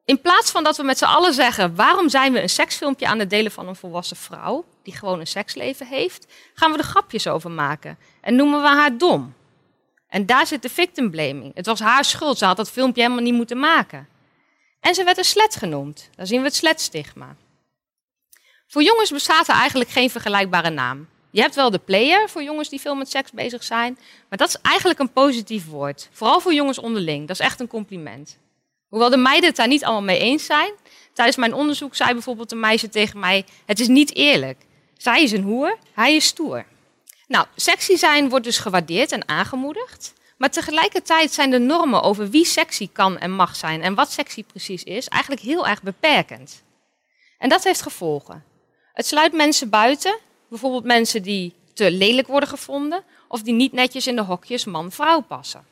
In 0.05 0.21
plaats 0.21 0.51
van 0.51 0.65
dat 0.65 0.77
we 0.77 0.83
met 0.83 0.99
z'n 0.99 1.05
allen 1.05 1.35
zeggen, 1.35 1.75
waarom 1.75 2.09
zijn 2.09 2.33
we 2.33 2.43
een 2.43 2.49
seksfilmpje 2.49 3.07
aan 3.07 3.19
het 3.19 3.31
delen 3.31 3.53
van 3.53 3.69
een 3.69 3.77
volwassen 3.77 4.17
vrouw, 4.17 4.65
die 4.83 4.97
gewoon 4.97 5.21
een 5.21 5.27
seksleven 5.27 5.87
heeft, 5.87 6.27
gaan 6.55 6.73
we 6.73 6.79
er 6.79 6.85
grapjes 6.85 7.27
over 7.27 7.51
maken 7.51 7.99
en 8.21 8.37
noemen 8.37 8.63
we 8.63 8.69
haar 8.69 8.99
dom. 8.99 9.35
En 10.13 10.27
daar 10.27 10.47
zit 10.47 10.63
de 10.63 10.69
victim 10.69 11.11
blaming. 11.11 11.55
Het 11.55 11.67
was 11.67 11.81
haar 11.81 12.05
schuld, 12.05 12.39
ze 12.39 12.45
had 12.45 12.57
dat 12.57 12.71
filmpje 12.71 13.03
helemaal 13.03 13.23
niet 13.25 13.35
moeten 13.35 13.59
maken. 13.59 14.09
En 14.81 14.95
ze 14.95 15.05
werd 15.05 15.19
een 15.19 15.25
slet 15.25 15.57
genoemd. 15.57 16.09
Daar 16.17 16.27
zien 16.27 16.39
we 16.39 16.47
het 16.47 16.55
sletstigma. 16.55 17.37
Voor 18.67 18.83
jongens 18.83 19.11
bestaat 19.11 19.49
er 19.49 19.55
eigenlijk 19.55 19.91
geen 19.91 20.11
vergelijkbare 20.11 20.71
naam. 20.71 21.09
Je 21.31 21.41
hebt 21.41 21.55
wel 21.55 21.71
de 21.71 21.79
player 21.79 22.29
voor 22.29 22.43
jongens 22.43 22.69
die 22.69 22.81
veel 22.81 22.95
met 22.95 23.11
seks 23.11 23.31
bezig 23.31 23.63
zijn, 23.63 23.99
maar 24.29 24.39
dat 24.39 24.49
is 24.49 24.59
eigenlijk 24.63 24.99
een 24.99 25.13
positief 25.13 25.67
woord. 25.67 26.09
Vooral 26.13 26.41
voor 26.41 26.55
jongens 26.55 26.79
onderling, 26.79 27.27
dat 27.27 27.39
is 27.39 27.47
echt 27.47 27.61
een 27.61 27.67
compliment. 27.67 28.39
Hoewel 28.89 29.11
de 29.11 29.17
meiden 29.17 29.49
het 29.49 29.57
daar 29.57 29.69
niet 29.69 29.85
allemaal 29.85 30.03
mee 30.03 30.19
eens 30.19 30.45
zijn. 30.45 30.73
Tijdens 31.13 31.37
mijn 31.37 31.55
onderzoek 31.55 31.95
zei 31.95 32.13
bijvoorbeeld 32.13 32.53
een 32.53 32.61
meisje 32.61 32.89
tegen 32.89 33.19
mij: 33.19 33.45
Het 33.67 33.81
is 33.81 33.89
niet 33.89 34.15
eerlijk. 34.15 34.59
Zij 34.97 35.23
is 35.23 35.33
een 35.33 35.43
hoer, 35.43 35.79
hij 35.93 36.15
is 36.15 36.27
stoer. 36.27 36.65
Nou, 37.33 37.47
sexy 37.57 37.97
zijn 37.97 38.29
wordt 38.29 38.45
dus 38.45 38.59
gewaardeerd 38.59 39.13
en 39.13 39.29
aangemoedigd. 39.29 40.13
Maar 40.37 40.51
tegelijkertijd 40.51 41.33
zijn 41.33 41.51
de 41.51 41.59
normen 41.59 42.03
over 42.03 42.31
wie 42.31 42.45
sexy 42.45 42.89
kan 42.93 43.19
en 43.19 43.31
mag 43.31 43.57
zijn 43.57 43.83
en 43.83 43.95
wat 43.95 44.13
sexy 44.13 44.45
precies 44.45 44.83
is, 44.85 45.09
eigenlijk 45.09 45.43
heel 45.43 45.67
erg 45.67 45.83
beperkend. 45.83 46.63
En 47.39 47.49
dat 47.49 47.65
heeft 47.65 47.83
gevolgen. 47.83 48.45
Het 48.93 49.07
sluit 49.07 49.33
mensen 49.33 49.71
buiten, 49.71 50.19
bijvoorbeeld 50.49 50.85
mensen 50.85 51.23
die 51.23 51.55
te 51.75 51.91
lelijk 51.91 52.27
worden 52.27 52.49
gevonden 52.49 53.05
of 53.29 53.43
die 53.43 53.55
niet 53.55 53.73
netjes 53.73 54.07
in 54.07 54.17
de 54.17 54.23
hokjes 54.23 54.65
man-vrouw 54.65 55.21
passen. 55.21 55.67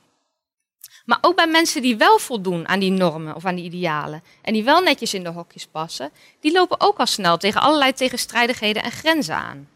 Maar 1.05 1.19
ook 1.21 1.37
bij 1.37 1.49
mensen 1.49 1.83
die 1.83 1.97
wel 1.97 2.19
voldoen 2.19 2.69
aan 2.69 2.81
die 2.81 2.91
normen 2.91 3.35
of 3.35 3.45
aan 3.45 3.55
die 3.55 3.65
idealen 3.65 4.23
en 4.43 4.53
die 4.53 4.65
wel 4.65 4.81
netjes 4.81 5.15
in 5.15 5.25
de 5.25 5.31
hokjes 5.31 5.67
passen, 5.67 6.11
die 6.41 6.53
lopen 6.53 6.81
ook 6.81 6.99
al 6.99 7.07
snel 7.07 7.37
tegen 7.39 7.61
allerlei 7.61 7.93
tegenstrijdigheden 7.93 8.83
en 8.83 8.93
grenzen 8.93 9.37
aan. 9.37 9.69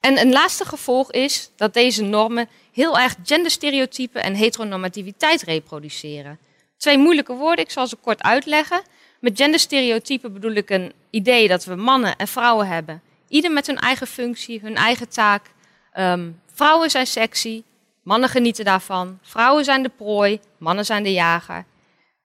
En 0.00 0.18
een 0.18 0.32
laatste 0.32 0.64
gevolg 0.64 1.12
is 1.12 1.50
dat 1.56 1.74
deze 1.74 2.02
normen 2.02 2.48
heel 2.72 2.98
erg 2.98 3.16
genderstereotypen 3.22 4.22
en 4.22 4.34
heteronormativiteit 4.34 5.42
reproduceren. 5.42 6.38
Twee 6.76 6.98
moeilijke 6.98 7.32
woorden, 7.32 7.64
ik 7.64 7.70
zal 7.70 7.86
ze 7.86 7.96
kort 7.96 8.22
uitleggen. 8.22 8.82
Met 9.20 9.36
genderstereotypen 9.36 10.32
bedoel 10.32 10.52
ik 10.52 10.70
een 10.70 10.92
idee 11.10 11.48
dat 11.48 11.64
we 11.64 11.74
mannen 11.74 12.16
en 12.16 12.28
vrouwen 12.28 12.66
hebben. 12.66 13.02
Ieder 13.28 13.52
met 13.52 13.66
hun 13.66 13.78
eigen 13.78 14.06
functie, 14.06 14.60
hun 14.60 14.76
eigen 14.76 15.08
taak. 15.08 15.50
Ehm, 15.92 16.30
vrouwen 16.52 16.90
zijn 16.90 17.06
sexy, 17.06 17.62
mannen 18.02 18.28
genieten 18.28 18.64
daarvan. 18.64 19.18
Vrouwen 19.22 19.64
zijn 19.64 19.82
de 19.82 19.88
prooi, 19.88 20.40
mannen 20.58 20.84
zijn 20.84 21.02
de 21.02 21.12
jager. 21.12 21.64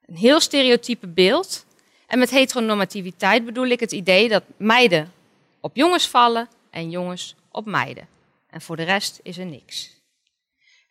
Een 0.06 0.15
heel 0.15 0.39
stereotype 0.39 1.08
beeld. 1.08 1.65
En 2.08 2.20
met 2.20 2.30
heteronormativiteit 2.30 3.46
bedoel 3.46 3.68
ik 3.68 3.80
het 3.80 3.92
idee 3.92 4.30
dat 4.30 4.44
meiden 4.58 5.13
op 5.62 5.75
jongens 5.75 6.08
vallen 6.08 6.50
en 6.70 6.89
jongens 6.89 7.36
op 7.53 7.65
meiden. 7.65 8.07
En 8.50 8.62
voor 8.62 8.75
de 8.75 8.83
rest 8.83 9.19
is 9.24 9.38
er 9.38 9.45
niks. 9.45 10.01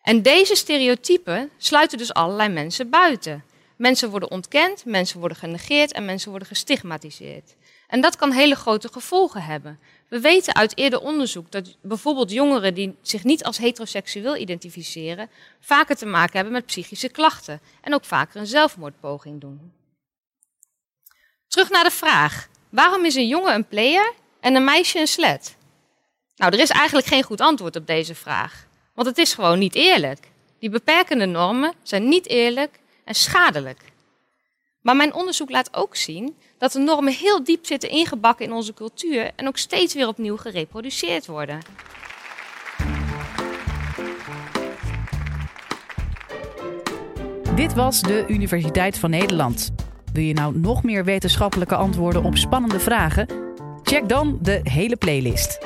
En 0.01 0.21
deze 0.21 0.55
stereotypen 0.55 1.49
sluiten 1.57 1.97
dus 1.97 2.13
allerlei 2.13 2.49
mensen 2.49 2.89
buiten. 2.89 3.43
Mensen 3.77 4.09
worden 4.09 4.31
ontkend, 4.31 4.85
mensen 4.85 5.19
worden 5.19 5.37
genegeerd 5.37 5.91
en 5.91 6.05
mensen 6.05 6.29
worden 6.29 6.47
gestigmatiseerd. 6.47 7.55
En 7.87 8.01
dat 8.01 8.15
kan 8.15 8.31
hele 8.31 8.55
grote 8.55 8.89
gevolgen 8.91 9.43
hebben. 9.43 9.79
We 10.09 10.19
weten 10.19 10.55
uit 10.55 10.77
eerder 10.77 10.99
onderzoek 10.99 11.51
dat 11.51 11.77
bijvoorbeeld 11.81 12.31
jongeren 12.31 12.73
die 12.73 12.95
zich 13.01 13.23
niet 13.23 13.43
als 13.43 13.57
heteroseksueel 13.57 14.37
identificeren, 14.37 15.29
vaker 15.59 15.95
te 15.95 16.05
maken 16.05 16.35
hebben 16.35 16.53
met 16.53 16.65
psychische 16.65 17.09
klachten 17.09 17.61
en 17.81 17.93
ook 17.93 18.05
vaker 18.05 18.39
een 18.39 18.47
zelfmoordpoging 18.47 19.41
doen. 19.41 19.73
Terug 21.47 21.69
naar 21.69 21.83
de 21.83 21.91
vraag: 21.91 22.47
waarom 22.69 23.05
is 23.05 23.15
een 23.15 23.27
jongen 23.27 23.53
een 23.53 23.67
player 23.67 24.13
en 24.39 24.55
een 24.55 24.63
meisje 24.63 24.99
een 24.99 25.07
slet? 25.07 25.55
Nou, 26.35 26.53
er 26.53 26.59
is 26.59 26.69
eigenlijk 26.69 27.07
geen 27.07 27.23
goed 27.23 27.41
antwoord 27.41 27.75
op 27.75 27.87
deze 27.87 28.15
vraag, 28.15 28.65
want 28.93 29.07
het 29.07 29.17
is 29.17 29.33
gewoon 29.33 29.59
niet 29.59 29.75
eerlijk. 29.75 30.27
Die 30.59 30.69
beperkende 30.69 31.25
normen 31.25 31.73
zijn 31.83 32.07
niet 32.07 32.27
eerlijk 32.27 32.79
en 33.03 33.15
schadelijk. 33.15 33.79
Maar 34.81 34.95
mijn 34.95 35.13
onderzoek 35.13 35.49
laat 35.49 35.75
ook 35.75 35.95
zien 35.95 36.35
dat 36.57 36.71
de 36.71 36.79
normen 36.79 37.13
heel 37.13 37.43
diep 37.43 37.65
zitten 37.65 37.89
ingebakken 37.89 38.45
in 38.45 38.53
onze 38.53 38.73
cultuur 38.73 39.31
en 39.35 39.47
ook 39.47 39.57
steeds 39.57 39.93
weer 39.93 40.07
opnieuw 40.07 40.37
gereproduceerd 40.37 41.25
worden. 41.25 41.59
Dit 47.55 47.73
was 47.73 48.01
de 48.01 48.25
Universiteit 48.27 48.99
van 48.99 49.09
Nederland. 49.09 49.71
Wil 50.13 50.23
je 50.23 50.33
nou 50.33 50.57
nog 50.57 50.83
meer 50.83 51.05
wetenschappelijke 51.05 51.75
antwoorden 51.75 52.23
op 52.23 52.37
spannende 52.37 52.79
vragen? 52.79 53.27
Check 53.83 54.09
dan 54.09 54.39
de 54.41 54.59
hele 54.63 54.95
playlist. 54.95 55.59